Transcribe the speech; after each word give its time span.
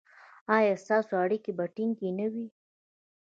ایا 0.57 0.75
ستاسو 0.83 1.13
اړیکې 1.23 1.51
به 1.57 1.65
ټینګې 1.75 2.09
نه 2.19 2.27
وي؟ 2.33 2.45